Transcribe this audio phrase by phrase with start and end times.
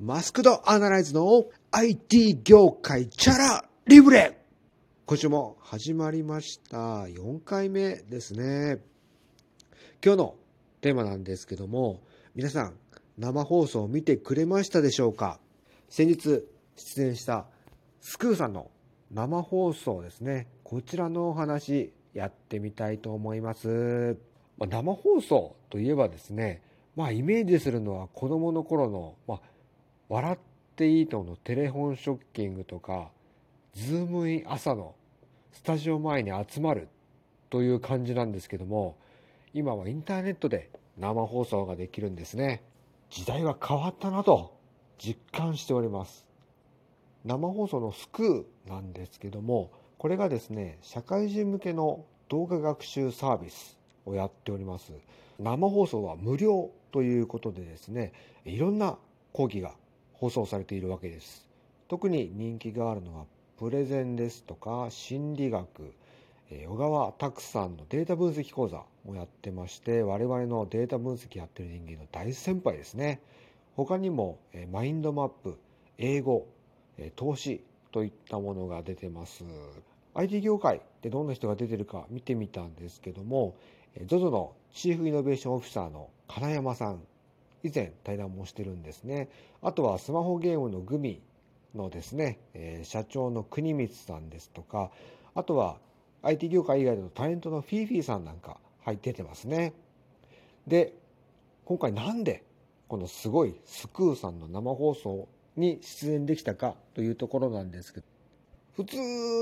[0.00, 4.38] マスクドアナライズの IT 業界チャラリブレ
[5.06, 6.76] 今週も始まりました。
[7.06, 8.78] 4回目ですね。
[10.04, 10.34] 今日の
[10.82, 12.00] テーマなんですけども、
[12.36, 12.74] 皆さん
[13.18, 15.40] 生放送を見てくれましたでしょうか？
[15.88, 16.44] 先日
[16.76, 17.46] 出演した
[18.00, 18.70] スクーさんの
[19.10, 20.46] 生放送ですね。
[20.62, 24.16] こちらのお話やってみたいと思います。
[24.60, 26.62] 生放送といえばですね、
[26.94, 29.40] まあイメージするのは子供の頃の、まあ
[30.08, 30.38] 笑っ
[30.74, 33.10] ていいとものテレフォンショッキングとか、
[33.74, 34.94] ズームイン朝の
[35.52, 36.88] スタジオ前に集まる
[37.50, 38.96] という感じなんですけども、
[39.52, 42.62] 今はインターネットで生放送ができるんですね。
[43.10, 44.56] 時代は変わったなと
[44.98, 46.26] 実感しております。
[47.24, 54.92] 生放送のスクーなんですけども、これがですね、社会人向けの動画学習サービスをやっております。
[55.38, 58.12] 生放送は無料ということでですね、
[58.44, 58.96] いろんな
[59.32, 59.74] 講義が
[60.18, 61.46] 放送されているわけです。
[61.86, 63.24] 特に人気があるのは
[63.56, 65.94] プレゼンですとか心理学、
[66.50, 73.20] え小川拓さんのデータ分析講座もやってまして我々のデータ分析やってる人間の大先輩ですね。
[73.76, 75.58] 他にもえマインドマップ、
[75.98, 76.46] 英語、
[76.98, 79.44] え投資といったものが出てます。
[80.14, 83.54] IT 業界でどんな人が出てるか見てみたんですけども
[84.06, 87.00] ZOZO のチーフイノベーションオフィサーの金山さん
[87.62, 89.28] 以前対談もしてるんですね。
[89.62, 91.20] あとはスマホゲームのグミ
[91.74, 94.90] のですね、えー、社長の国光さんですとか、
[95.34, 95.78] あとは
[96.22, 99.72] IT 業界以外のタレントのフィーフィーさんなんか入っててますね。
[100.66, 100.94] で、
[101.64, 102.44] 今回なんで
[102.88, 108.06] このすごいスクーさんの生放送に出演できたかというところなんですけど、
[108.74, 108.96] 普通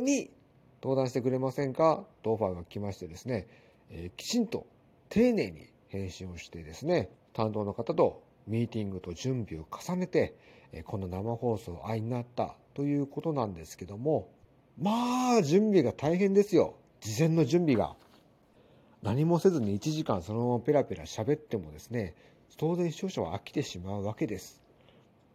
[0.00, 0.30] に
[0.82, 2.04] 登壇してくれませんか？
[2.22, 3.48] とオファーが来ましてですね、
[3.90, 4.66] えー、きちんと
[5.08, 10.36] 丁寧に返信をしてですね、担当の方とミーティングと準備を重ねて、
[10.84, 14.30] この生放送愛になったということなんですけども、
[14.78, 16.74] まあ、準備が大変ですよ。
[17.00, 17.94] 事前の準備が。
[19.02, 22.14] 何もせずに1時間そのままペラペラ喋ってもですね、
[22.56, 24.62] 当然視聴者は飽きてしまうわけです。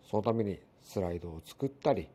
[0.10, 2.08] そのためにスライドを作ったり、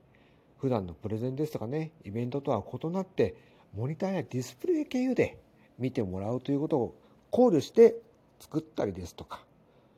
[0.59, 3.37] 普段のプレゼンですとかね、イベントとは異なって、
[3.75, 5.39] モニターやディスプレイ経由で
[5.79, 6.95] 見てもらうということを
[7.31, 7.97] 考慮して
[8.41, 9.45] 作ったりですとか、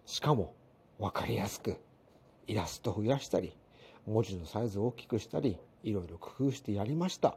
[0.07, 0.55] しかも
[0.99, 1.77] 分かりやすく
[2.47, 3.57] イラストを増やしたり、
[4.07, 7.37] 文字のサイズを大きくしたり、いろいろ工夫してやりました。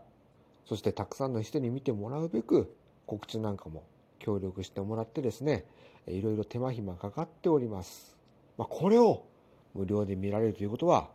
[0.66, 3.84] そしてたくさんの人に見てもらうべく、告知なんかも
[4.20, 5.66] 協力してもらってですね、
[6.08, 8.18] いろいろ手間暇かかっております。
[8.58, 9.24] まあ、これを
[9.74, 11.10] 無料で見られるということは、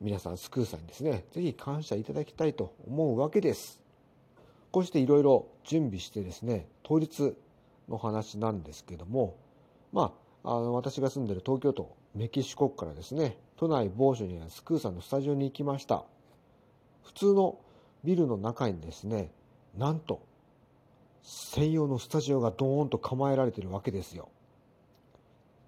[0.00, 3.80] 皆さんスクーさんにですね、ぜひ感謝いただきたいと思うわけです。
[4.70, 7.34] こうしていろいろ準備してですね、当日
[7.88, 9.36] の話なんですけども、
[9.92, 16.04] まあ、あの私が住んでる東京都メキシコからですね都内某所にあるスクーさんのスタジオに行きました。
[17.04, 17.58] 普通の
[18.04, 19.30] ビルの中にですね
[19.76, 20.22] なんと
[21.22, 24.28] 専用のスタジオがドーンと構えられているわけですよ。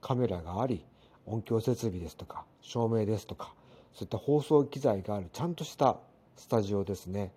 [0.00, 0.84] カメラがあり
[1.26, 3.52] 音響設備ですとか照明ですとか
[3.92, 5.98] そういった放送機材があるちゃんとした
[6.36, 7.32] スタジオですね。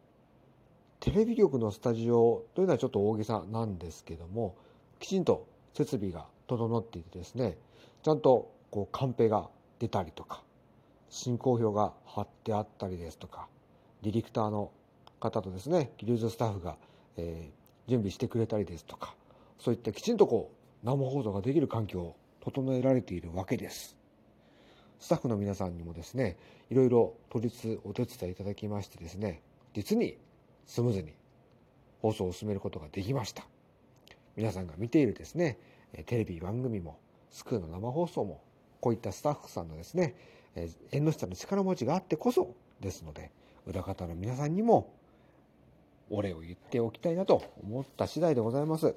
[1.00, 4.56] テレビ局のスタジオというのはちょっと大げさなんですけども
[5.00, 6.28] きちんと設備が
[6.58, 7.58] 整っていてですね
[8.02, 9.50] ちゃんとこうカンペが
[9.80, 10.42] 出たりとか
[11.10, 13.48] 進行表が貼ってあったりですとか
[14.02, 14.72] ディレクターの
[15.20, 16.76] 方とですね技術スタッフが、
[17.18, 19.16] えー、準備してくれたりですとか
[19.60, 20.52] そういったきちんとこ
[20.84, 23.96] う生放送ができる環境を整えられているわけです。
[25.00, 26.38] スタッフの皆さんにもですね
[26.70, 29.42] いろいろ当日お手伝いいただきましてですね
[29.74, 30.18] 実に
[30.66, 31.14] スムーズに
[32.02, 33.46] 放送を進めることができました。
[34.36, 35.58] 皆さんが見ているですね
[36.06, 36.98] テレビ番組も
[37.30, 38.42] スクールの生放送も
[38.80, 40.16] こういったスタッフさんのですね
[40.92, 43.32] 縁の下の力持ちがあってこそですので
[43.66, 44.92] 裏方の皆さんにも
[46.10, 48.94] お礼を言っておきたいなと思った次第でございます。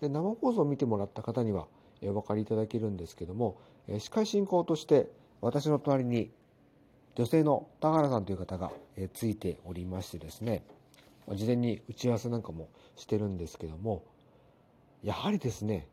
[0.00, 1.66] で生放送を見てもらった方には
[2.02, 3.56] お分かりいただけるんですけども
[3.98, 5.08] 司会進行として
[5.40, 6.30] 私の隣に
[7.14, 8.72] 女性の田原さんという方が
[9.14, 10.64] ついておりましてですね
[11.32, 14.02] 事前に打ち合わせなんかもしてるんですけども
[15.02, 15.88] やはりですね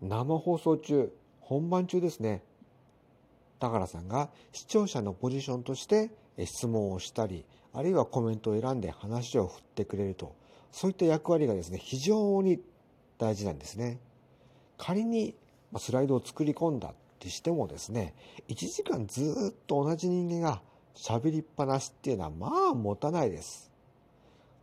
[0.00, 2.42] 生放送中本番中ですね
[3.58, 6.10] 田原さんが視聴者のポジションとして
[6.44, 10.34] 質問をしたりあるいはコメントを選んで話を振ってくれると
[10.72, 12.60] そういった役割がですね非常に
[13.18, 14.00] 大事なんですね。
[14.78, 15.36] 仮に
[15.78, 18.14] スライドを作り込んだってしてもですね
[18.48, 20.60] 1時間ずっと同じ人間が
[20.96, 23.70] 喋りっぱなしっていうのはまあ持たないです。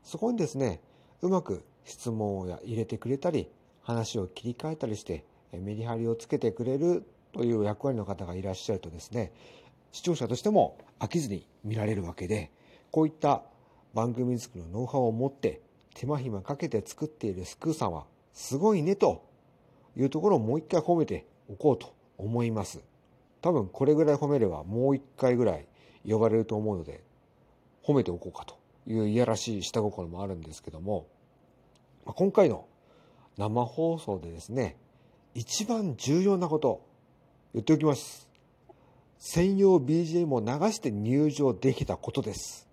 [0.04, 0.82] そこにですね
[1.22, 3.50] うまく質問を入れてくれたり
[3.82, 7.04] 話を切り替えたりしてメリハリをつけてくれる
[7.34, 9.32] という役割の方がいらっしゃるとですね
[9.92, 12.52] 視聴者としても飽きずに見られるわけで
[12.92, 13.42] こういった
[13.94, 15.62] 番組作りのノウハウを持って
[15.96, 19.26] 手間暇かけて作っているスクーさんはすごいねと
[19.98, 22.82] いうところをもう一回褒めておこうと思います。
[23.42, 25.66] 多分これぐらい褒めればもう一回ぐらい
[26.08, 27.04] 呼ばれると思うので
[27.84, 28.58] 褒めておこうかと
[28.88, 31.08] いういやらしい下心もあるんですけども
[32.10, 32.66] ま今回の
[33.38, 34.78] 生放送でですね
[35.36, 36.82] 一番重要なこと
[37.54, 38.28] 言っておきます。
[39.20, 42.68] 専用 BGM を流して入場できたことです。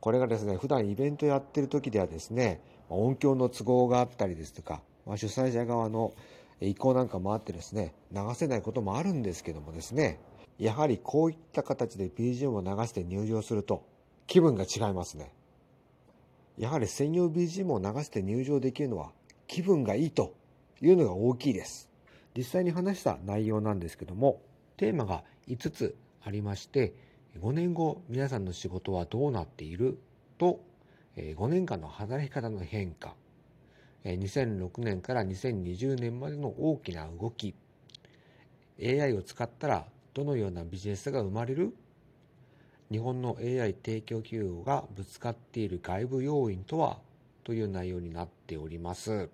[0.00, 6.14] これがですね普段イベントやってる時ではですね音響の都合があったりですとか、まあ、主催者側の
[6.60, 10.20] 意向なんかもあってですね流せないこともあるんですけどもですね
[10.58, 13.84] やはりこういった形で BGM を流して入場すると
[14.26, 15.32] 気分が違いますね。
[16.58, 19.10] やはり専用 BGM を流して入場できるのは
[19.46, 20.34] 気分がいいと
[20.80, 21.88] いうのが大きいです。
[22.36, 24.40] 実際に話した内容なんですけども
[24.76, 26.94] テーマが5つありまして
[27.40, 29.98] 5年後皆さんの仕事はどうなっている？
[30.38, 30.60] と
[31.16, 33.14] 5年間の働き方の変化
[34.04, 37.54] 2006年から2020年までの大きな動き
[38.82, 41.74] AI を使ったらどのようなビジネスが生まれる？
[42.90, 46.98] 日本の AI 提供企業がぶつかっている外部要因とは？
[47.42, 49.28] という内容になっております。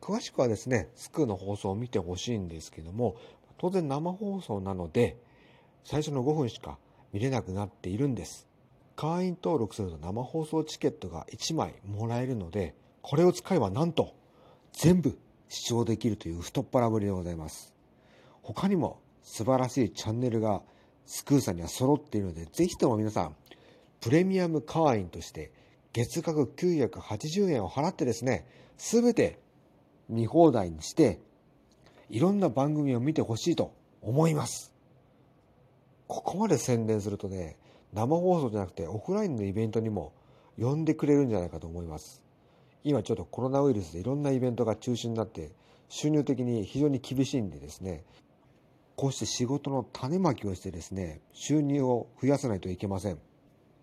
[0.00, 3.16] 詳しくはですね、スクーの放送を見てほしいんですけども、
[3.58, 5.16] 当然生放送なので、
[5.84, 6.78] 最初の5分しか
[7.12, 8.46] 見れなくなっているんです。
[8.96, 14.14] 会員登録すると生放送チケットが1枚もらえるので、これを使えばなんと
[14.72, 15.18] 全部
[15.48, 17.74] 視聴できるという太っ腹ぶりでございます。
[18.42, 20.62] 他にも素晴らしいチャンネルが
[21.08, 23.34] スクーさんには揃っているので、ぜひとも皆さん、
[24.02, 25.50] プレミアム会員として
[25.94, 28.46] 月額980円を払ってですね、
[28.76, 29.40] すべて
[30.10, 31.18] 見放題にして、
[32.10, 33.72] いろんな番組を見てほしいと
[34.02, 34.74] 思います。
[36.06, 37.56] ここまで宣伝するとね、
[37.94, 40.12] 生放送じゃなくてオフラインのイベントにも
[40.58, 42.22] 呼んでくれるんじゃないかと思います。
[42.84, 45.52] 今ちょっとコロナウイルスでいろんなイベントが中止になって
[45.88, 48.04] 収入的に非常に厳しいんでですね、
[48.98, 53.18] こうして仕事の種まきをしてですね、収入を増やさないといけません。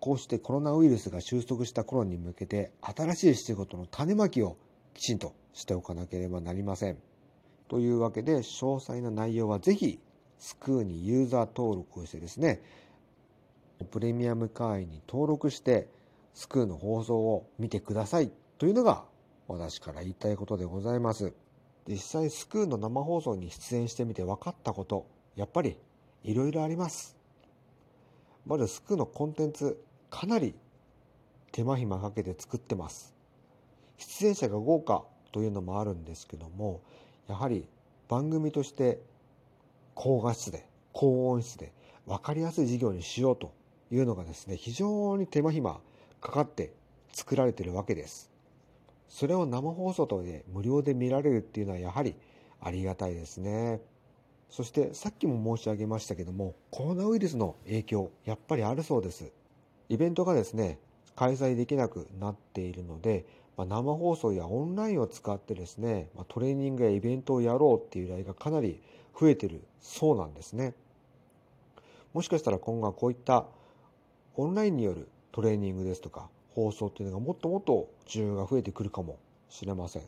[0.02, 4.58] こうしてコロナウイルスが収束した頃に向けて新しい仕事の種まきを
[4.94, 6.98] きちんとしておかなければなりません。
[7.70, 10.02] というわけで詳細な内容はぜひ
[10.38, 12.62] スクーにユーザー登録をしてですね、
[13.92, 15.88] プレミアム会員に登録して
[16.34, 19.06] スクーの放送を見てくださいというのが
[19.48, 21.34] 私から言いたいことでございます。
[21.88, 25.06] 実際スクーの生放送に出演してみて分かったこと、
[25.36, 25.78] やっぱり
[26.24, 27.16] いろいろあります。
[28.46, 29.80] まずスクーのコンテンツ、
[30.10, 30.56] かなり
[31.52, 33.14] 手間暇かけて作ってます。
[33.98, 36.82] 出演者が豪華というのもあるんですけども、
[37.28, 37.68] やはり
[38.08, 39.00] 番組として
[39.94, 41.72] 高画質で、高音質で
[42.08, 43.52] 分かりやすい事業にしようと
[43.92, 45.80] いうのがですね、非常に手間暇
[46.20, 46.74] かかって
[47.14, 48.32] 作られているわけです。
[49.10, 52.16] それを生放送とで無料で見られるっていうのはやはり
[52.62, 53.82] ありがたいですね。
[54.50, 59.32] そしてさっきも申し上げましたけども、コロナウイルスの影響、やっぱりあるそうです。
[59.90, 60.80] イベントがですね、
[61.16, 63.26] 開催できなくなっているので、
[63.58, 68.82] まあ、生放送やオンラインを使ってですね、まあ、トレーニングやイベントをやろうっていう依頼がかなり
[69.18, 70.74] 増えてるそうなんですね。
[72.14, 73.46] もしかしたら今後はこういった
[74.36, 79.20] オンラインによるトレーニングですとか放送っていうのがもっともっと需要が増えてくるかも
[79.50, 80.04] しれません。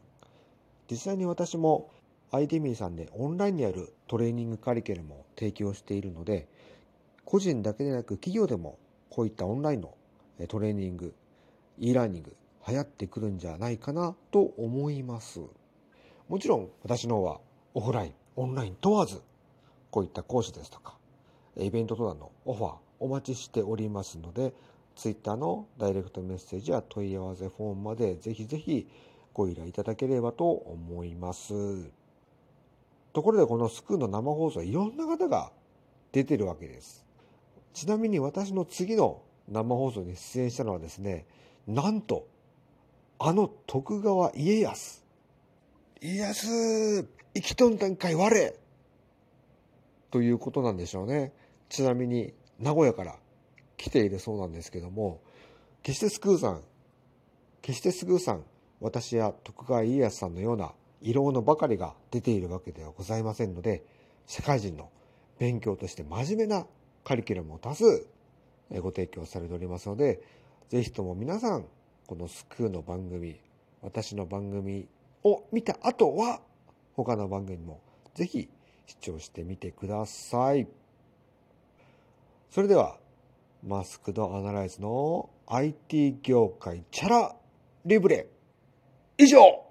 [0.89, 1.89] 実際に私も
[2.31, 6.47] IDMI さんでオンラインにあるトレーニングカリキュラムを提供しているので、
[7.25, 8.77] 個人だけでなく企業でも
[9.09, 9.93] こういったオンラインの
[10.47, 11.13] トレーニング、
[11.77, 12.35] e ラーニング
[12.67, 15.41] 流行ってくるんじゃないかなと思います。
[16.29, 17.39] もちろん私の方は
[17.73, 19.21] オフライン、オンライン問わず、
[19.91, 20.97] こういった講師ですとか、
[21.57, 24.53] イベント登壇のオファーお待ちしておりますので、
[24.97, 28.87] Twitter のダイレクトメッセージや問い合わせフォームまでぜひぜひ
[29.33, 31.53] ご依頼いただければと思います。
[33.13, 35.51] ところでこのスクーの生放送いろんな方が
[36.11, 37.05] 出てるわけです。
[37.73, 41.25] ちなみに私の次の生放送に出演したのはですね、
[41.67, 42.27] なんと、
[43.19, 45.03] あの徳川家康。
[46.01, 47.03] 家康、
[47.35, 48.53] 生きとんたんかい我
[50.09, 51.33] ということなんでしょうね。
[51.69, 53.15] ちなみに、名古屋から
[53.87, 55.21] 来ているそうなんですけども、
[55.81, 56.61] 決してスクーさん、
[57.61, 58.43] 決してスクーさん、
[58.81, 63.85] 私や徳川家康さんのような色物ばかりが出ているわけではございませんので、
[64.25, 64.89] 社会人の
[65.39, 66.65] 勉強として真面目な
[67.05, 68.07] カリキュラムを多数
[68.81, 70.21] ご提供されておりますので、
[70.67, 71.65] ぜひとも皆さん、
[72.07, 73.39] このスクーの番組、
[73.81, 74.89] 私の番組
[75.23, 76.41] を見た後は、
[76.93, 77.79] 他の番組も
[78.15, 78.49] ぜひ
[78.85, 80.67] 視聴してみてください。
[82.49, 82.97] それでは、
[83.63, 87.35] マスクドアナライズの IT 業界チャラ
[87.85, 88.27] リブレ。
[89.17, 89.66] 以上。